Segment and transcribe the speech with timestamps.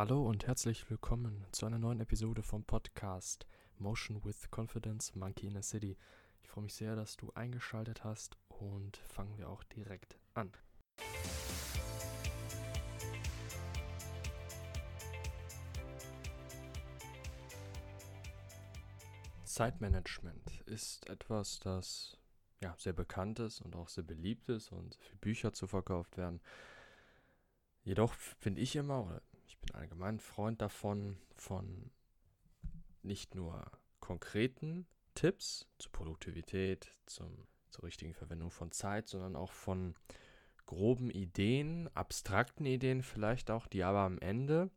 [0.00, 5.58] Hallo und herzlich willkommen zu einer neuen Episode vom Podcast Motion with Confidence Monkey in
[5.58, 5.98] a City.
[6.42, 10.52] Ich freue mich sehr, dass du eingeschaltet hast und fangen wir auch direkt an.
[19.44, 22.16] Zeitmanagement ist etwas, das
[22.62, 26.40] ja, sehr bekannt ist und auch sehr beliebt ist und für Bücher zu verkauft werden.
[27.82, 29.20] Jedoch finde ich immer, oder
[29.60, 31.90] bin allgemein Freund davon, von
[33.02, 39.94] nicht nur konkreten Tipps zur Produktivität, zum, zur richtigen Verwendung von Zeit, sondern auch von
[40.66, 44.70] groben Ideen, abstrakten Ideen vielleicht auch, die aber am Ende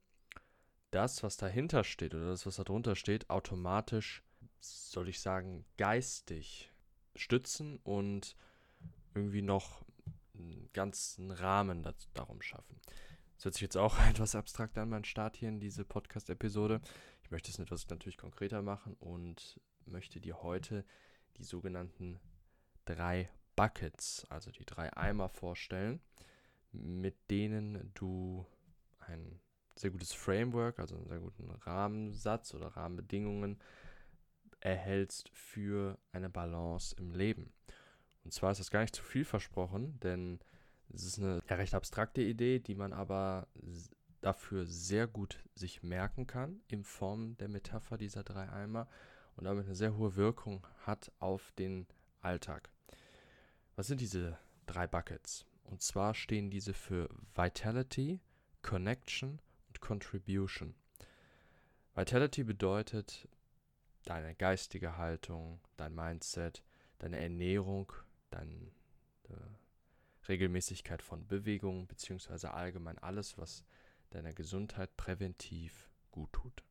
[0.92, 4.24] das, was dahinter steht oder das, was darunter steht, automatisch,
[4.60, 6.72] soll ich sagen, geistig
[7.16, 8.36] stützen und
[9.14, 9.84] irgendwie noch
[10.36, 12.80] einen ganzen Rahmen darum schaffen.
[13.44, 16.80] Das hört sich jetzt auch etwas abstrakt an, mein Start hier in diese Podcast-Episode.
[17.24, 20.86] Ich möchte es etwas natürlich konkreter machen und möchte dir heute
[21.36, 22.22] die sogenannten
[22.86, 26.00] drei Buckets, also die drei Eimer vorstellen,
[26.72, 28.46] mit denen du
[29.00, 29.42] ein
[29.76, 33.60] sehr gutes Framework, also einen sehr guten Rahmensatz oder Rahmenbedingungen
[34.62, 37.52] erhältst für eine Balance im Leben.
[38.24, 40.40] Und zwar ist das gar nicht zu viel versprochen, denn
[40.94, 43.48] es ist eine recht abstrakte Idee, die man aber
[44.22, 48.88] dafür sehr gut sich merken kann in Form der Metapher dieser drei Eimer
[49.36, 51.88] und damit eine sehr hohe Wirkung hat auf den
[52.22, 52.70] Alltag.
[53.76, 55.46] Was sind diese drei Buckets?
[55.64, 58.20] Und zwar stehen diese für Vitality,
[58.62, 60.76] Connection und Contribution.
[61.96, 63.28] Vitality bedeutet
[64.06, 66.64] deine geistige Haltung, dein Mindset,
[67.00, 67.92] deine Ernährung,
[68.30, 68.72] deine
[70.28, 73.64] Regelmäßigkeit von Bewegung beziehungsweise allgemein alles, was
[74.12, 76.64] deiner Gesundheit präventiv gut tut.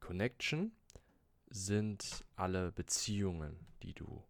[0.00, 0.72] Connection
[1.48, 4.24] sind alle Beziehungen, die du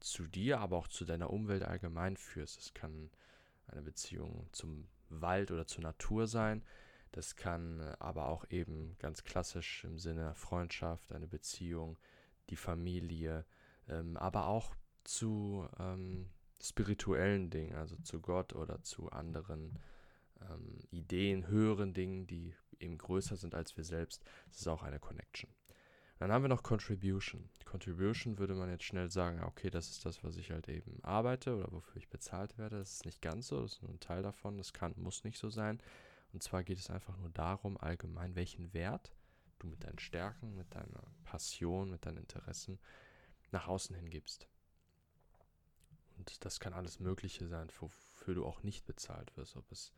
[0.00, 2.60] zu dir, aber auch zu deiner Umwelt allgemein führst.
[2.60, 3.10] Es kann
[3.68, 6.62] eine Beziehung zum Wald oder zur Natur sein.
[7.12, 11.98] Das kann aber auch eben ganz klassisch im Sinne Freundschaft, eine Beziehung,
[12.50, 13.44] die Familie,
[13.88, 14.74] ähm, aber auch
[15.04, 16.28] zu ähm,
[16.62, 19.78] spirituellen Dingen, also zu Gott oder zu anderen
[20.40, 24.24] ähm, Ideen, höheren Dingen, die eben größer sind als wir selbst.
[24.48, 25.50] Das ist auch eine Connection.
[26.18, 27.50] Dann haben wir noch Contribution.
[27.66, 31.54] Contribution würde man jetzt schnell sagen, okay, das ist das, was ich halt eben arbeite
[31.54, 32.78] oder wofür ich bezahlt werde.
[32.78, 34.56] Das ist nicht ganz so, das ist nur ein Teil davon.
[34.56, 35.78] Das kann, muss nicht so sein.
[36.32, 39.12] Und zwar geht es einfach nur darum, allgemein, welchen Wert
[39.58, 42.78] du mit deinen Stärken, mit deiner Passion, mit deinen Interessen
[43.52, 44.48] nach außen hin gibst.
[46.16, 49.56] Und das kann alles Mögliche sein, wofür du auch nicht bezahlt wirst.
[49.56, 49.92] Ob es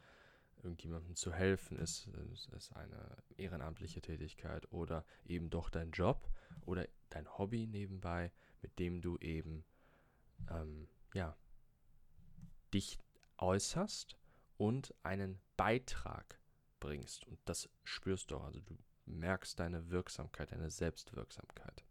[0.62, 2.08] irgendjemandem zu helfen ist,
[2.56, 6.28] ist eine ehrenamtliche Tätigkeit oder eben doch dein Job
[6.66, 9.64] oder dein Hobby nebenbei, mit dem du eben
[10.50, 11.36] ähm, ja,
[12.74, 12.98] dich
[13.38, 14.16] äußerst
[14.56, 16.38] und einen Beitrag
[16.80, 17.26] bringst.
[17.26, 18.44] Und das spürst du auch.
[18.44, 18.76] Also du
[19.06, 21.84] merkst deine Wirksamkeit, deine Selbstwirksamkeit.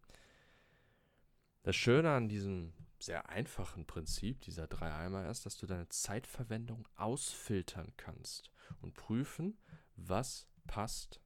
[1.64, 6.88] Das Schöne an diesem sehr einfachen Prinzip dieser drei Eimer ist, dass du deine Zeitverwendung
[6.96, 9.58] ausfiltern kannst und prüfen,
[9.96, 11.22] was passt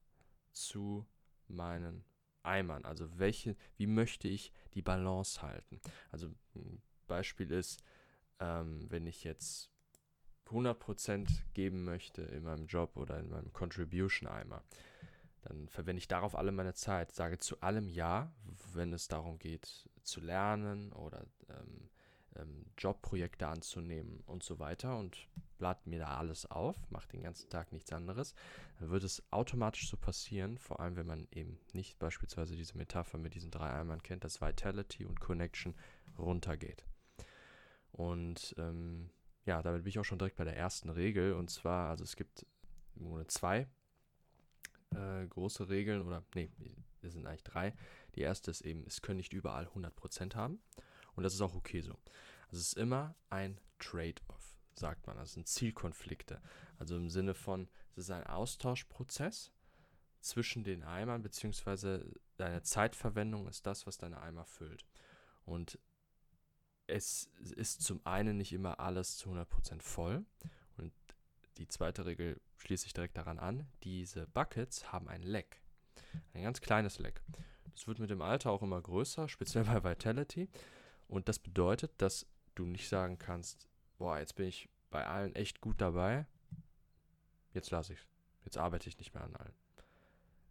[0.52, 1.06] zu
[1.48, 2.04] meinen
[2.44, 2.86] Eimern.
[2.86, 5.80] Also welche, wie möchte ich die Balance halten?
[6.12, 7.84] Also ein Beispiel ist,
[8.40, 9.70] ähm, wenn ich jetzt
[10.48, 14.64] 100% geben möchte in meinem Job oder in meinem Contribution-Eimer,
[15.41, 18.31] dann verwende ich darauf alle meine Zeit, sage zu allem Ja,
[18.74, 21.90] wenn es darum geht, zu lernen oder ähm,
[22.35, 25.28] ähm, Jobprojekte anzunehmen und so weiter und
[25.59, 28.34] lade mir da alles auf, mache den ganzen Tag nichts anderes,
[28.79, 33.18] dann wird es automatisch so passieren, vor allem wenn man eben nicht beispielsweise diese Metapher
[33.18, 35.75] mit diesen drei Eimern kennt, dass Vitality und Connection
[36.18, 36.85] runtergeht.
[37.91, 39.09] Und ähm,
[39.46, 42.16] ja, damit bin ich auch schon direkt bei der ersten Regel und zwar, also es
[42.16, 42.46] gibt
[42.96, 43.68] im Grunde zwei
[44.96, 46.49] äh, große Regeln, oder nee,
[47.02, 47.73] es sind eigentlich drei.
[48.16, 50.61] Die erste ist eben, es können nicht überall 100% haben.
[51.16, 51.93] Und das ist auch okay so.
[52.47, 55.17] Also es ist immer ein Trade-off, sagt man.
[55.17, 56.41] Das sind Zielkonflikte.
[56.78, 59.52] Also im Sinne von, es ist ein Austauschprozess
[60.20, 64.85] zwischen den Eimern, beziehungsweise deine Zeitverwendung ist das, was deine Eimer füllt.
[65.46, 65.79] Und
[66.88, 70.26] es ist zum einen nicht immer alles zu 100% voll.
[71.58, 73.68] Die zweite Regel schließe ich direkt daran an.
[73.84, 75.62] Diese Buckets haben ein Leck.
[76.34, 77.22] Ein ganz kleines Leck.
[77.74, 80.50] Das wird mit dem Alter auch immer größer, speziell bei Vitality.
[81.08, 82.26] Und das bedeutet, dass
[82.56, 83.68] du nicht sagen kannst,
[83.98, 86.26] boah, jetzt bin ich bei allen echt gut dabei.
[87.53, 88.08] Jetzt lasse ich es.
[88.44, 89.53] Jetzt arbeite ich nicht mehr an allen.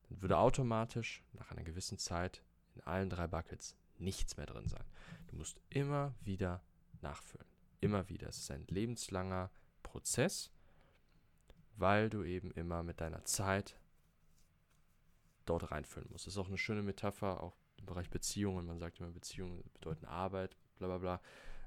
[0.08, 2.42] Dann würde automatisch nach einer gewissen Zeit
[2.74, 4.84] in allen drei Buckets nichts mehr drin sein.
[5.28, 6.62] Du musst immer wieder
[7.02, 7.46] nachfüllen.
[7.80, 8.28] Immer wieder.
[8.28, 9.50] Es ist ein lebenslanger
[9.82, 10.50] Prozess,
[11.80, 13.76] weil du eben immer mit deiner Zeit
[15.46, 16.26] dort reinfüllen musst.
[16.26, 18.66] Das ist auch eine schöne Metapher, auch im Bereich Beziehungen.
[18.66, 21.20] Man sagt immer, Beziehungen bedeuten Arbeit, bla bla bla.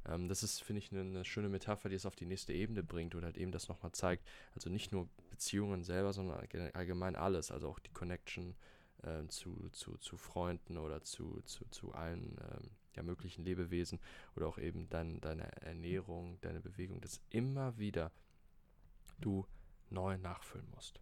[0.06, 2.84] Ähm, das ist, finde ich, eine, eine, schöne Metapher, die es auf die nächste Ebene
[2.84, 4.26] bringt oder halt eben das nochmal zeigt.
[4.56, 6.40] Also nicht nur Beziehungen selber, sondern
[6.74, 7.52] allgemein alles.
[7.52, 8.56] Also auch die Connection
[9.02, 14.00] äh, zu, zu, zu Freunden oder zu, zu, zu allen ähm, ja, möglichen Lebewesen
[14.36, 18.12] oder auch eben dein, deine Ernährung, deine Bewegung, dass immer wieder
[19.20, 19.46] du
[19.94, 21.00] neu nachfüllen musst.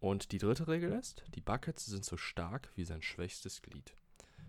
[0.00, 3.94] Und die dritte Regel ist, die Buckets sind so stark wie sein schwächstes Glied.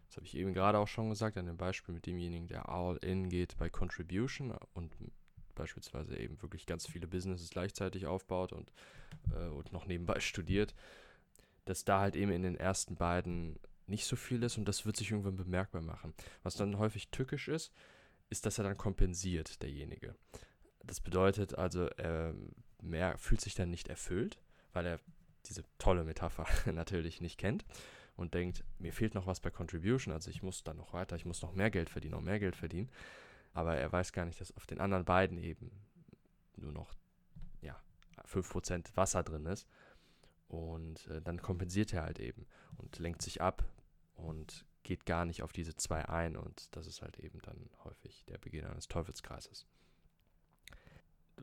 [0.08, 2.98] Das habe ich eben gerade auch schon gesagt an dem Beispiel mit demjenigen, der all
[2.98, 4.96] in geht bei Contribution und
[5.56, 8.72] beispielsweise eben wirklich ganz viele Businesses gleichzeitig aufbaut und,
[9.32, 10.74] äh, und noch nebenbei studiert,
[11.66, 14.98] dass da halt eben in den ersten beiden nicht so viel ist und das wird
[14.98, 16.14] sich irgendwann bemerkbar machen.
[16.42, 17.74] Was dann häufig tückisch ist,
[18.30, 20.16] ist, dass er dann kompensiert, derjenige.
[20.84, 22.34] Das bedeutet also, er
[22.84, 24.40] mehr, fühlt sich dann nicht erfüllt,
[24.74, 25.00] weil er
[25.46, 27.66] diese tolle Metapher natürlich nicht kennt
[28.16, 31.26] und denkt, mir fehlt noch was bei Contribution, also ich muss dann noch weiter, ich
[31.26, 32.90] muss noch mehr Geld verdienen, noch mehr Geld verdienen.
[33.54, 35.72] Aber er weiß gar nicht, dass auf den anderen beiden eben
[36.56, 36.94] nur noch
[37.62, 37.80] ja,
[38.28, 39.68] 5% Wasser drin ist.
[40.48, 42.46] Und äh, dann kompensiert er halt eben
[42.78, 43.64] und lenkt sich ab
[44.16, 46.36] und geht gar nicht auf diese zwei ein.
[46.36, 49.66] Und das ist halt eben dann häufig der Beginn eines Teufelskreises.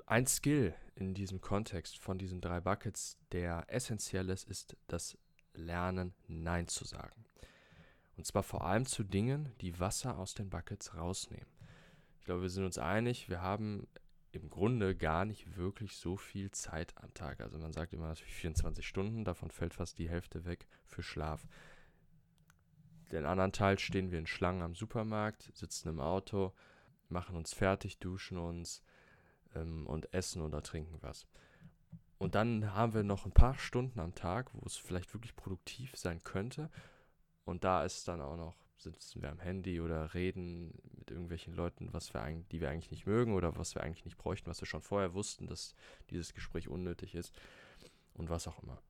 [0.07, 5.17] Ein Skill in diesem Kontext von diesen drei Buckets, der essentiell ist, ist das
[5.55, 7.25] lernen, Nein zu sagen.
[8.17, 11.49] Und zwar vor allem zu Dingen, die Wasser aus den Buckets rausnehmen.
[12.19, 13.89] Ich glaube, wir sind uns einig, wir haben
[14.33, 17.41] im Grunde gar nicht wirklich so viel Zeit am Tag.
[17.41, 21.47] Also man sagt immer natürlich 24 Stunden, davon fällt fast die Hälfte weg für Schlaf.
[23.11, 26.53] Den anderen Teil stehen wir in Schlangen am Supermarkt, sitzen im Auto,
[27.09, 28.83] machen uns fertig, duschen uns
[29.55, 31.27] ähm, und essen oder trinken was.
[32.19, 35.97] Und dann haben wir noch ein paar Stunden am Tag, wo es vielleicht wirklich produktiv
[35.97, 36.71] sein könnte.
[37.45, 41.93] Und da ist dann auch noch, sitzen wir am Handy oder reden mit irgendwelchen Leuten,
[41.93, 44.61] was wir eigentlich, die wir eigentlich nicht mögen oder was wir eigentlich nicht bräuchten, was
[44.61, 45.75] wir schon vorher wussten, dass
[46.11, 47.35] dieses Gespräch unnötig ist
[48.15, 48.83] und was auch immer.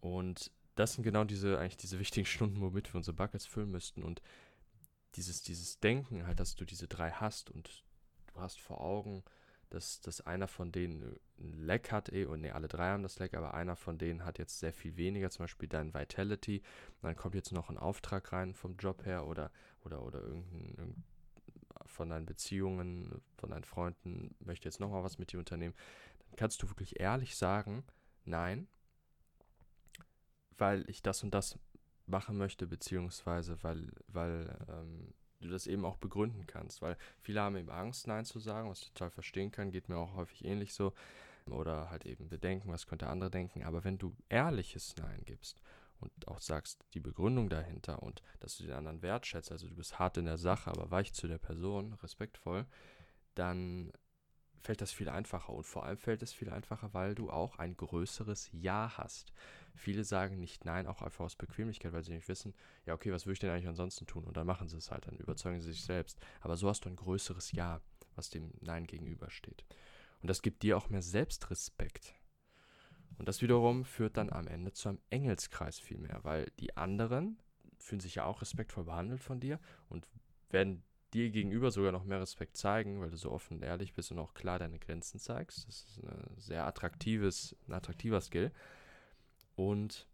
[0.00, 4.02] Und das sind genau diese, eigentlich diese wichtigen Stunden, womit wir unsere Buckets füllen müssten.
[4.02, 4.22] Und
[5.14, 7.84] dieses, dieses Denken halt, dass du diese drei hast und
[8.26, 9.22] du hast vor Augen,
[9.70, 13.18] dass, dass einer von denen ein Leck hat, eh, und ne, alle drei haben das
[13.18, 16.62] Leck, aber einer von denen hat jetzt sehr viel weniger, zum Beispiel dein Vitality.
[17.02, 19.50] Dann kommt jetzt noch ein Auftrag rein vom Job her oder,
[19.84, 21.04] oder, oder irgendein, irgendein
[21.84, 25.74] von deinen Beziehungen, von deinen Freunden möchte jetzt nochmal was mit dir unternehmen,
[26.28, 27.84] dann kannst du wirklich ehrlich sagen,
[28.24, 28.68] nein,
[30.58, 31.58] weil ich das und das
[32.06, 35.14] machen möchte, beziehungsweise weil, weil ähm,
[35.46, 38.82] du das eben auch begründen kannst, weil viele haben eben Angst, Nein zu sagen, was
[38.82, 40.92] ich total verstehen kann, geht mir auch häufig ähnlich so.
[41.48, 43.62] Oder halt eben Bedenken, was könnte andere denken.
[43.62, 45.62] Aber wenn du ehrliches Nein gibst
[46.00, 49.98] und auch sagst, die Begründung dahinter und dass du den anderen wertschätzt, also du bist
[49.98, 52.66] hart in der Sache, aber weich zu der Person, respektvoll,
[53.36, 53.92] dann
[54.62, 55.52] fällt das viel einfacher.
[55.52, 59.32] Und vor allem fällt es viel einfacher, weil du auch ein größeres Ja hast.
[59.74, 62.54] Viele sagen nicht Nein, auch einfach aus Bequemlichkeit, weil sie nicht wissen,
[62.86, 64.24] ja, okay, was würde ich denn eigentlich ansonsten tun?
[64.24, 66.18] Und dann machen sie es halt, dann überzeugen sie sich selbst.
[66.40, 67.80] Aber so hast du ein größeres Ja,
[68.14, 69.64] was dem Nein gegenübersteht.
[70.22, 72.14] Und das gibt dir auch mehr Selbstrespekt.
[73.18, 77.38] Und das wiederum führt dann am Ende zu einem Engelskreis viel mehr, weil die anderen
[77.78, 80.06] fühlen sich ja auch respektvoll behandelt von dir und
[80.50, 80.82] werden
[81.14, 84.18] dir gegenüber sogar noch mehr Respekt zeigen, weil du so offen und ehrlich bist und
[84.18, 85.66] auch klar deine Grenzen zeigst.
[85.68, 88.52] Das ist ein sehr attraktives, ein attraktiver Skill.
[89.54, 90.06] Und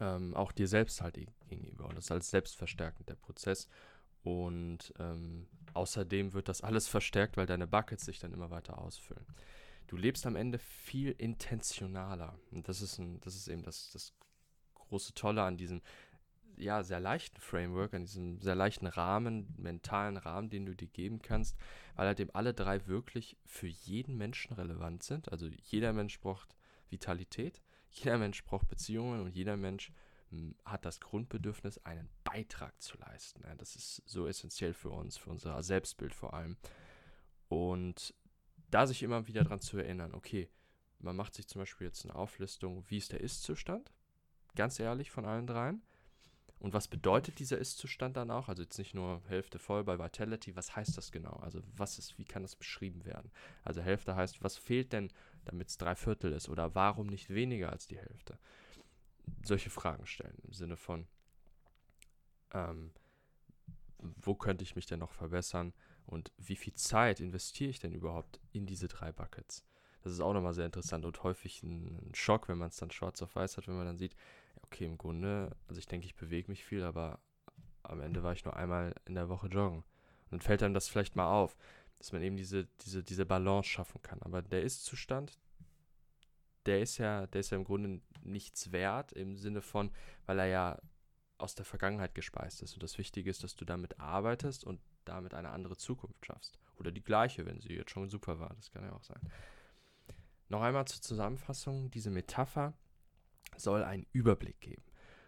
[0.00, 1.18] ähm, auch dir selbst halt
[1.48, 1.86] gegenüber.
[1.86, 3.68] Und das ist als selbstverstärkend der Prozess.
[4.22, 9.26] Und ähm, außerdem wird das alles verstärkt, weil deine Buckets sich dann immer weiter ausfüllen.
[9.86, 12.38] Du lebst am Ende viel intentionaler.
[12.50, 14.14] Und das ist, ein, das ist eben das, das
[14.74, 15.82] große Tolle an diesem
[16.60, 21.22] ja, sehr leichten Framework, an diesem sehr leichten Rahmen, mentalen Rahmen, den du dir geben
[21.22, 21.56] kannst,
[21.96, 25.30] weil halt eben alle drei wirklich für jeden Menschen relevant sind.
[25.32, 26.56] Also jeder Mensch braucht
[26.88, 29.92] Vitalität, jeder Mensch braucht Beziehungen und jeder Mensch
[30.30, 33.42] hm, hat das Grundbedürfnis, einen Beitrag zu leisten.
[33.44, 36.56] Ja, das ist so essentiell für uns, für unser Selbstbild vor allem.
[37.48, 38.14] Und
[38.70, 40.48] da sich immer wieder daran zu erinnern, okay,
[41.00, 43.90] man macht sich zum Beispiel jetzt eine Auflistung, wie ist der Ist-Zustand,
[44.54, 45.82] ganz ehrlich von allen dreien,
[46.60, 48.48] Und was bedeutet dieser Ist-Zustand dann auch?
[48.48, 51.36] Also jetzt nicht nur Hälfte voll bei Vitality, was heißt das genau?
[51.36, 53.32] Also was ist, wie kann das beschrieben werden?
[53.64, 55.10] Also Hälfte heißt, was fehlt denn,
[55.46, 56.50] damit es drei Viertel ist?
[56.50, 58.38] Oder warum nicht weniger als die Hälfte?
[59.42, 61.06] Solche Fragen stellen im Sinne von,
[62.52, 62.92] ähm,
[63.98, 65.72] wo könnte ich mich denn noch verbessern?
[66.04, 69.64] Und wie viel Zeit investiere ich denn überhaupt in diese drei Buckets?
[70.02, 73.22] Das ist auch nochmal sehr interessant und häufig ein, Schock, wenn man es dann schwarz
[73.22, 74.16] auf weiß hat, wenn man dann sieht,
[74.70, 77.18] okay, im Grunde, also ich denke, ich bewege mich viel, aber
[77.82, 79.78] am Ende war ich nur einmal in der Woche joggen.
[79.78, 81.56] Und dann fällt einem das vielleicht mal auf,
[81.98, 84.22] dass man eben diese, diese, diese Balance schaffen kann.
[84.22, 85.38] Aber der Ist-Zustand,
[86.66, 89.90] der ist ja, der ist ja im Grunde nichts wert im Sinne von,
[90.26, 90.78] weil er ja
[91.38, 92.74] aus der Vergangenheit gespeist ist.
[92.74, 96.58] Und das Wichtige ist, dass du damit arbeitest und damit eine andere Zukunft schaffst.
[96.76, 98.54] Oder die gleiche, wenn sie jetzt schon super war.
[98.56, 99.20] Das kann ja auch sein.
[100.48, 101.90] Noch einmal zur Zusammenfassung.
[101.90, 102.74] Diese Metapher
[103.56, 104.84] soll einen Überblick geben,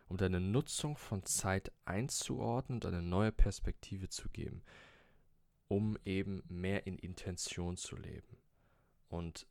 [0.08, 4.62] um deine Nutzung von Zeit einzuordnen und eine neue Perspektive zu geben,
[5.68, 8.36] um eben mehr in Intention zu leben.
[9.08, 9.46] Und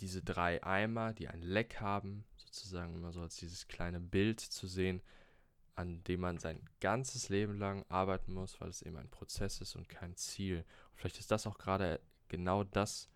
[0.00, 4.66] diese drei Eimer, die ein Leck haben, sozusagen immer so als dieses kleine Bild zu
[4.66, 5.02] sehen,
[5.76, 9.74] an dem man sein ganzes Leben lang arbeiten muss, weil es eben ein Prozess ist
[9.76, 10.58] und kein Ziel.
[10.58, 13.08] Und vielleicht ist das auch gerade genau das,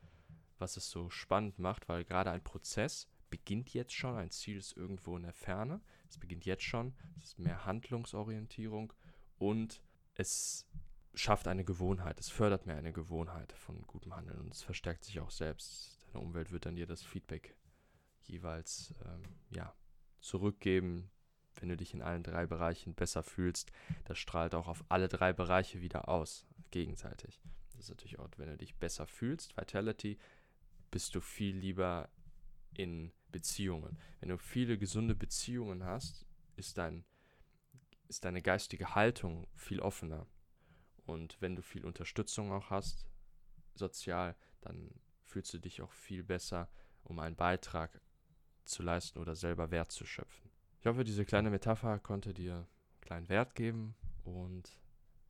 [0.59, 4.77] was es so spannend macht, weil gerade ein Prozess beginnt jetzt schon, ein Ziel ist
[4.77, 8.93] irgendwo in der Ferne, es beginnt jetzt schon, es ist mehr Handlungsorientierung
[9.39, 9.83] und
[10.15, 10.67] es
[11.15, 15.21] schafft eine Gewohnheit, es fördert mehr eine Gewohnheit von gutem Handeln und es verstärkt sich
[15.21, 15.99] auch selbst.
[16.07, 17.57] Deine Umwelt wird dann dir das Feedback
[18.23, 19.75] jeweils ähm, ja,
[20.21, 21.11] zurückgeben,
[21.57, 23.73] wenn du dich in allen drei Bereichen besser fühlst.
[24.05, 27.41] Das strahlt auch auf alle drei Bereiche wieder aus, gegenseitig.
[27.73, 30.19] Das ist natürlich auch, wenn du dich besser fühlst, Vitality,
[30.91, 32.09] bist du viel lieber
[32.79, 33.99] in Beziehungen.
[34.21, 36.25] Wenn du viele gesunde Beziehungen hast,
[36.57, 37.05] ist, dein,
[38.09, 40.27] ist deine geistige Haltung viel offener.
[41.05, 43.07] Und wenn du viel Unterstützung auch hast,
[43.75, 44.91] sozial, dann
[45.25, 46.71] fühlst du dich auch viel besser,
[47.03, 48.01] um einen Beitrag
[48.65, 50.51] zu leisten oder selber Wert zu schöpfen.
[50.81, 52.67] Ich hoffe, diese kleine Metapher konnte dir einen
[53.01, 54.79] kleinen Wert geben und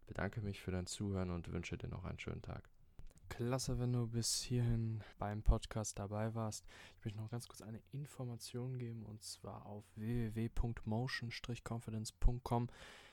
[0.06, 2.68] bedanke mich für dein Zuhören und wünsche dir noch einen schönen Tag.
[3.28, 6.64] Klasse, wenn du bis hierhin beim Podcast dabei warst.
[6.98, 12.68] Ich möchte noch ganz kurz eine Information geben und zwar auf www.motion-confidence.com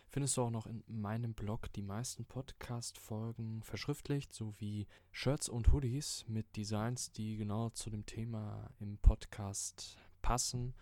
[0.08, 6.24] findest du auch noch in meinem Blog die meisten Podcast-Folgen verschriftlicht, sowie Shirts und Hoodies
[6.28, 10.74] mit Designs, die genau zu dem Thema im Podcast passen.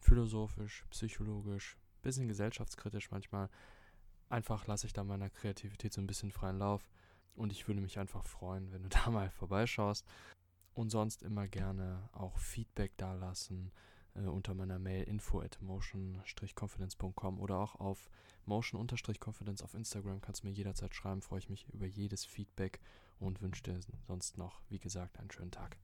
[0.00, 3.48] Philosophisch, psychologisch, bisschen gesellschaftskritisch manchmal.
[4.28, 6.88] Einfach lasse ich da meiner Kreativität so ein bisschen freien Lauf.
[7.40, 10.06] Und ich würde mich einfach freuen, wenn du da mal vorbeischaust.
[10.74, 13.72] Und sonst immer gerne auch Feedback dalassen
[14.14, 18.10] äh, unter meiner Mail info at motion-confidence.com oder auch auf
[18.44, 21.22] motion-confidence auf Instagram kannst du mir jederzeit schreiben.
[21.22, 22.78] Freue ich mich über jedes Feedback
[23.18, 25.78] und wünsche dir sonst noch, wie gesagt, einen schönen Tag.